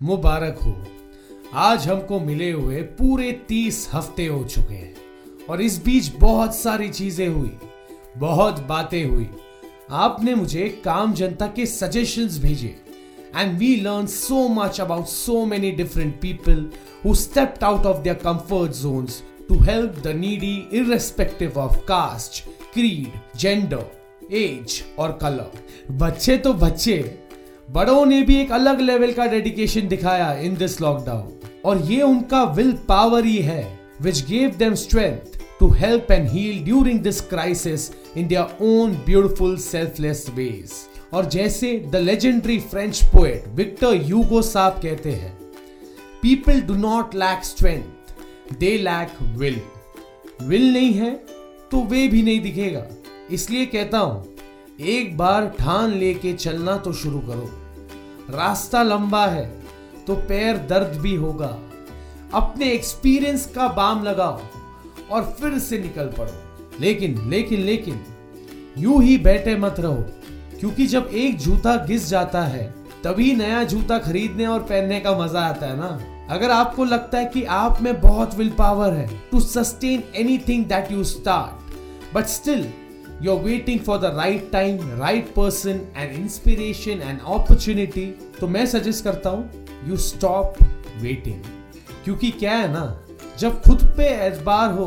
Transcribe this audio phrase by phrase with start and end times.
[0.00, 0.74] मुबारक हो।
[1.58, 6.88] आज हमको मिले हुए पूरे तीस हफ़्ते हो चुके हैं और इस बीच बहुत सारी
[6.88, 7.50] चीज़ें हुई,
[8.18, 9.28] बहुत बातें हुई।
[9.90, 12.74] आपने मुझे काम जनता के सजेशंस भेजे
[13.36, 16.64] and we learn so much about so many different people
[17.04, 22.44] who stepped out of their comfort zones to help the needy irrespective of caste
[22.74, 27.02] creed gender age और कलर बच्चे तो बच्चे
[27.68, 31.32] बड़ों ने भी एक अलग लेवल का डेडिकेशन दिखाया इन दिस लॉकडाउन
[31.64, 36.64] और ये उनका विल पावर ही है which gave them strength to help and heal
[36.64, 40.72] during this crisis in their own beautiful selfless ways
[41.12, 45.32] और जैसे the legendary French poet Victor Hugo साहब कहते हैं
[46.22, 49.60] people do not lack strength they lack will
[50.42, 51.10] will नहीं है
[51.70, 52.86] तो वे भी नहीं दिखेगा।
[53.30, 54.37] इसलिए कहता हूँ
[54.78, 57.48] एक बार ठान लेके चलना तो शुरू करो।
[58.30, 59.46] रास्ता लंबा है
[60.06, 61.58] तो पैर दर्द भी होगा।
[62.34, 64.40] अपने एक्सपीरियंस का बाम लगाओ
[65.10, 66.32] और फिर से निकल पड़ो।
[66.80, 68.00] लेकिन लेकिन लेकिन,
[68.78, 70.04] यूँ ही बैठे मत रहो,
[70.60, 72.64] क्योंकि जब एक जूता घिस जाता है,
[73.04, 75.98] तभी नया जूता खरीदने और पहनने का मज़ा आता है ना?
[76.30, 80.92] अगर आपको लगता है कि आप में बहुत विल पावर है to sustain anything that
[80.92, 82.68] you start but still
[83.20, 88.06] you're waiting for the right time, right person and inspiration and opportunity,
[88.40, 90.54] तो मैं सजेस्ट करता हूँ यू स्टॉप
[91.02, 91.42] वेटिंग
[92.04, 92.84] क्योंकि क्या है ना
[93.38, 94.86] जब खुद पे एतबार हो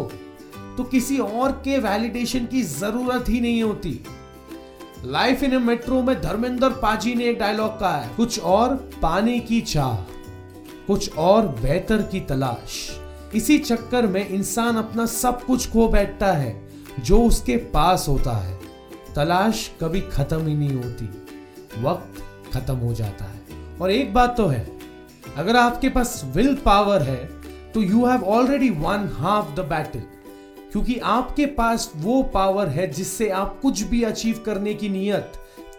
[0.77, 3.99] तो किसी और के वैलिडेशन की ज़रूरत ही नहीं होती।
[5.05, 9.61] लाइफ इन मेट्रो में धर्मेंद्र पाजी ने एक डायलॉग कहा है कुछ और पाने की
[9.61, 9.95] चाह
[10.87, 12.89] कुछ और बेहतर की तलाश।
[13.35, 16.60] इसी चक्कर में इंसान अपना सब कुछ खो बैठता है।
[16.99, 18.59] जो उसके पास होता है,
[19.15, 21.05] तलाश कभी खत्म ही नहीं होती।
[21.81, 23.41] वक्त खत्म हो जाता है।
[23.81, 24.67] और एक बात तो है,
[25.37, 27.29] अगर आपके पास विल पावर है
[27.71, 30.03] तो you have already won half the battle
[30.71, 35.31] क्योंकि आपके पास वो पावर है जिससे आप कुछ भी अचीव करने की नियत,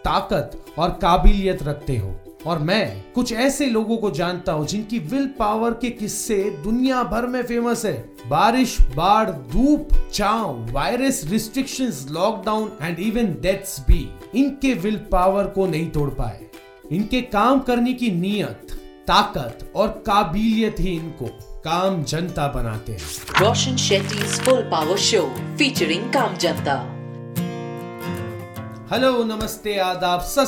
[0.03, 5.27] ताकत और काबिलियत रखते हो। और मैं कुछ ऐसे लोगों को जानता हूँ जिनकी विल
[5.39, 7.93] पावर के किस्से दुनिया भर में फ़ेमस है।
[8.29, 15.67] बारिश बाढ़ धूप चाव virus restriction lockdown and even deaths भी इनके विल पावर को
[15.67, 16.45] नहीं तोड़ पाए।
[16.91, 21.25] इनके काम करने की नियत ताकत और काबिलियत ही इनको
[21.65, 25.21] काम जनता बनाते हैं। Roshan Shetty full power show
[25.57, 26.75] featuring काम जनता
[28.91, 30.47] हेलो नमस्ते आदाब सत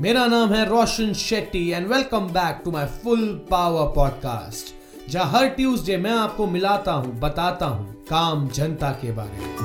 [0.00, 5.46] मेरा नाम है Roshan Shetty and welcome back to my full power podcast जहाँ हर
[5.46, 9.56] ट्यूसडे मैं आपको मिलाता हूँ, बताता हूँ काम जनता के बारे में।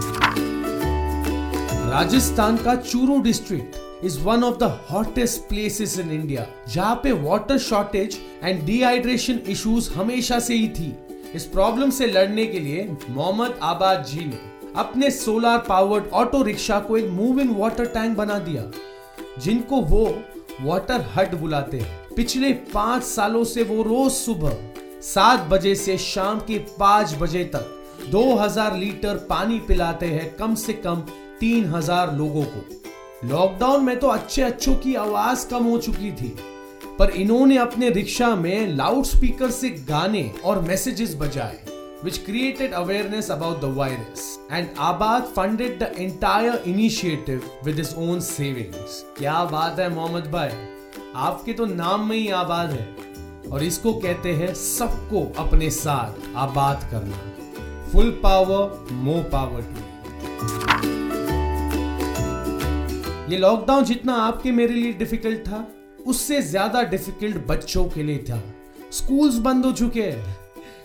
[1.91, 7.57] राजस्थान का Churu district is one of the hottest places in India जहाँ पे water
[7.57, 10.93] shortage and dehydration issues हमेशा से ही थी।
[11.35, 14.39] इस प्रॉब्लम से लड़ने के लिए मोहम्मद आबाद जी ने
[14.77, 18.63] अपने सोलर पावर्ड ऑटो रिक्शा को एक मूविंग वाटर टैंक बना दिया।
[19.39, 20.05] जिनको वो
[20.61, 24.57] वाटर हट बुलाते हैं। पिछले पाँच सालों से वो रोज सुबह
[25.03, 30.73] सात बजे से शाम के पाँच बजे तक 2000 लीटर पानी पिलाते हैं, कम से
[30.75, 31.01] कम
[31.39, 36.35] 3000 लोगों को। लॉकडाउन में तो अच्छे अच्छों की आवाज़ कम हो चुकी थी,
[36.99, 41.59] पर इन्होंने अपने रिक्शा में लाउड स्पीकर से गाने और मैसेजेस बजाए।
[42.03, 44.23] Which created awareness about the virus.
[44.49, 48.97] And Abad funded the entire initiative with his own savings.
[49.17, 50.49] क्या बात है, मोहम्मद भाई?
[51.15, 56.87] आपके तो नाम में ही आबाद है। और इसको कहते हैं सबको अपने साथ आबाद
[56.91, 57.17] करना।
[57.91, 59.81] Full power more power to
[63.31, 65.67] ये लॉकडाउन जितना आपके मेरे लिए डिफ़िकल्ट था,
[66.07, 68.41] उससे ज़्यादा डिफ़िकल्ट बच्चों के लिए था।
[68.91, 70.42] स्कूल्स बंद हो चुके हैं।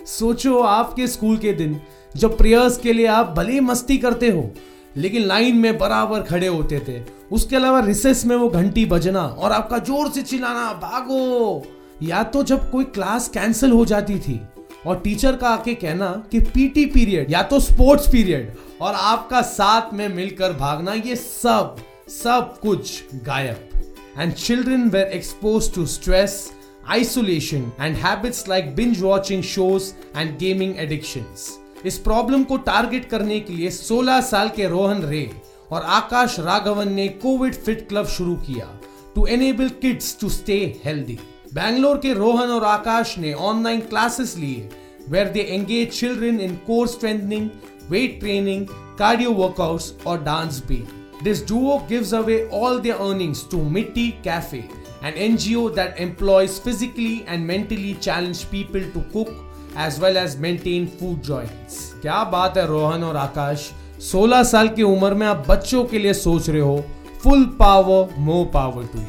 [0.08, 1.80] सोचो आपके स्कूल के दिन,
[2.16, 4.50] जब प्रेयर्स के लिए आप भले मस्ती करते हो,
[4.96, 7.00] लेकिन लाइन में बराबर खड़े होते थे।
[7.32, 11.66] उसके अलावा रिसेस में वो घंटी बजना और आपका ज़ोर से चिल्लाना, भागो!
[12.02, 14.40] या तो जब कोई क्लास कैंसिल हो जाती थी
[14.86, 19.92] और टीचर का आके कहना कि पीटी पीरियड या तो स्पोर्ट्स पीरियड और आपका साथ
[19.94, 21.76] में मिलकर भागना, ये सब
[22.10, 23.68] सब कुछ गायब।
[24.18, 26.50] And children were expose to stress
[26.88, 31.48] isolation, and habits like binge watching shows and gaming addictions.
[31.86, 35.30] इस प्रॉब्लम को टारगेट करने के लिए 16 साल के रोहन रे
[35.72, 38.66] और आकाश राघवन ने कोविड फिट क्लब शुरू किया
[39.14, 41.18] to enable kids to stay healthy
[41.54, 44.68] Bangalore के रोहन और आकाश ने ऑनलाइन क्लासेस लिए
[45.08, 47.48] where they engage children in core strengthening
[47.90, 48.66] weight training
[48.98, 50.84] cardio workouts और डांस भी
[51.20, 54.60] This duo gives away all their earnings to Mitti Cafe
[55.02, 59.28] an NGO that employs physically and mentally challenged people to cook
[59.76, 61.76] as well as maintain food joints.
[62.02, 63.70] क्या बात है रोहन और आकाश
[64.02, 66.84] 16 साल की उम्र में आप बच्चों के लिए सोच रहे हो
[67.22, 69.06] full power more power to you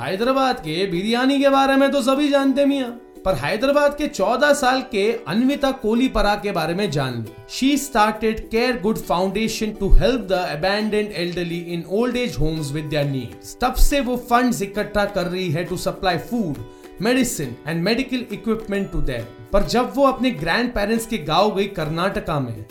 [0.00, 2.92] Hyderabad के बिरयानी के बारे में तो सभी जानते मिया
[3.26, 8.40] पर हैदराबाद के 14 साल के अन्विता कोलीपरा के बारे में जान लो। She started
[8.50, 13.56] care good foundation to help the abandoned elderly in old age homes with their needs
[13.60, 16.64] तब से वो फंड्स इकट्ठा कर रही है to supply food
[17.02, 21.66] medicine and medical equipment to them पर जब वो अपने ग्रैंड पेरेंट्स के गाँव गई
[21.80, 22.64] कर्नाटका में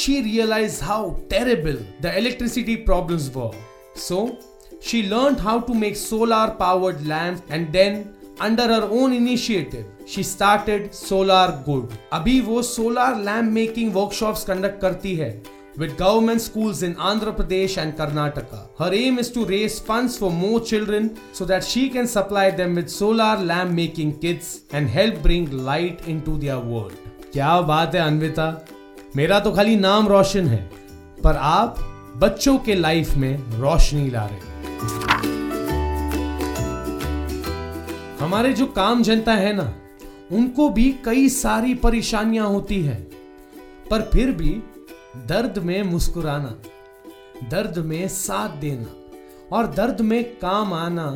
[0.00, 3.50] she realise how terrible the electricity problems were
[4.08, 4.28] so
[4.88, 7.96] she learned how to make solar powered lamps and then
[8.40, 14.80] under her own initiative she started solar good अभी वो solar lamp making workshops conduct
[14.80, 15.32] करती है
[15.76, 18.68] with government schools in Andhra Pradesh and Karnataka.
[18.78, 22.74] Her aim is to raise funds for more children so that she can supply them
[22.74, 26.92] with solar lamp making kits and help bring light into their world.
[27.32, 28.50] क्या बात है अन्विता
[29.16, 30.62] मेरा तो खाली नाम रोशन है
[31.24, 31.78] पर आप
[32.22, 35.39] बच्चों के लाइफ में रोशनी ला रहे हो
[38.20, 39.72] हमारे जो काम जनता है ना,
[40.32, 42.96] उनको भी कई सारी परेशानियाँ होती है।
[43.90, 44.50] पर फिर भी
[45.28, 46.54] दर्द में मुस्कुराना,
[47.50, 51.06] दर्द में साथ देना और दर्द में काम आना,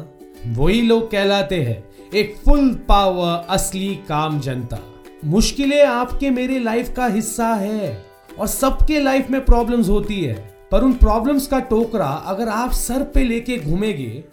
[0.47, 1.85] वही लोग कहलाते हैं,
[2.15, 4.79] एक फुल पावर असली काम जनता।
[5.25, 8.05] मुश्किलें आपके मेरे लाइफ का हिस्सा है
[8.39, 10.35] और सबके लाइफ में प्रॉब्लम्स होती है,
[10.73, 14.25] पर उन प्रॉब्लम्स का टोकरा अगर आप सर पे लेके घूमेंगे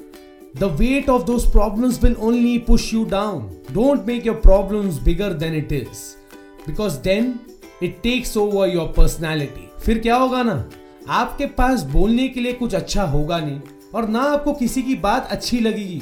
[0.54, 3.50] The weight of those problems will only push you down.
[3.74, 6.18] Don't make your problems bigger than it is.
[6.66, 7.40] Because then
[7.80, 9.68] it takes over your personality.
[9.86, 10.70] फिर क्या होगा ना
[11.10, 13.60] आपके पास बोलने के लिए कुछ अच्छा होगा नहीं
[13.96, 16.02] और ना आपको किसी की बात अच्छी लगेगी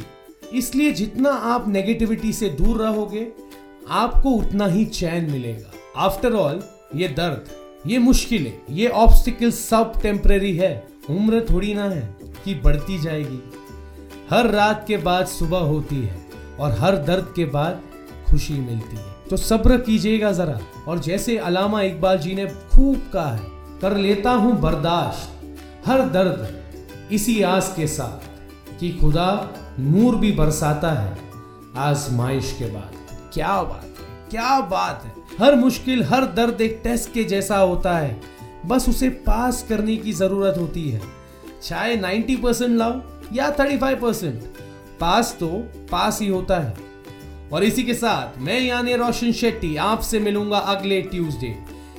[0.58, 3.28] इसलिए जितना आप नेगेटिविटी से दूर रहोगे,
[3.90, 6.62] आपको उतना ही चैन मिलेगा आफ्टर ऑल
[6.96, 7.50] ये दर्द,
[7.88, 10.74] ये मुश्किलें, ये ऑब्स्टिकल सब टेम्परेरी है
[11.10, 13.42] उम्र थोड़ी ना है कि बढ़ती जाएगी
[14.30, 16.18] हर रात के बाद सुबह होती है
[16.60, 17.82] और हर दर्द के बाद
[18.30, 23.32] खुशी मिलती है। तो सब्र कीजिएगा जरा और जैसे अलामा इकबाल जी ने खूब कहा
[23.32, 23.48] है,
[23.82, 29.30] कर लेता हूँ बर्दाश्त, हर दर्द इसी आस के साथ कि खुदा
[29.80, 31.18] नूर भी बरसाता है
[31.78, 32.92] आजमाइश के बाद।
[33.34, 37.98] क्या बात है, क्या बात है। हर मुश्किल, हर दर्द एक टेस्ट के जैसा होता
[37.98, 38.20] है।
[38.66, 41.02] बस उसे पास करने की ज़रूरत होती है।
[41.64, 42.92] चाहे 90 परसेंट लाओ
[43.34, 44.44] या 35 परसेंट
[45.00, 45.48] पास तो
[45.92, 46.78] पास ही होता है।
[47.54, 51.56] और इसी के साथ मैं यानी रोशन शेट्टी आपसे मिलूँगा अगले Tuesday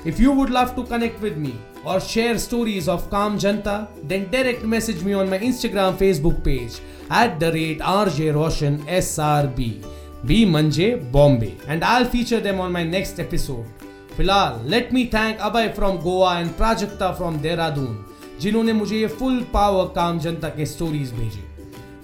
[0.06, 1.53] if you would love to connect with me
[1.87, 6.81] और शेयर स्टोरीज ऑफ़ काम जनता then direct message me on my Instagram Facebook page
[7.12, 9.82] at the rate R J Roshan S R B
[10.25, 13.87] B मंजे Bombay and I feature them on my next episode
[14.17, 18.10] फ़िलहाल let me thank Abhay from Goa and Prajakta from Dehradun
[18.41, 21.43] जिन्होंने मुझे ये full power काम जनता के stories भेजे।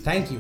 [0.07, 0.39] Thank you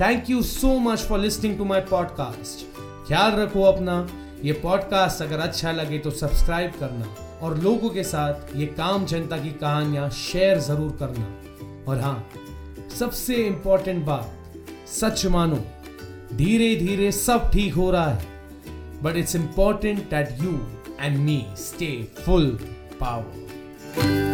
[0.00, 2.66] thank you so much for listening to my podcast
[3.08, 4.06] ख्याल रखो अपना,
[4.44, 9.38] ये पॉडकास्ट अगर अच्छा लगे तो सब्सक्राइब करना और लोगों के साथ ये काम जनता
[9.38, 12.30] की कहानियाँ शेयर ज़रूर करना। और हाँ
[12.98, 14.32] सबसे इंपॉर्टेंट बात,
[14.88, 15.64] सच मानो
[16.34, 18.32] धीरे धीरे सब ठीक हो रहा है।
[19.02, 20.58] But it's important that you
[21.00, 22.46] and me stay full
[23.00, 24.33] power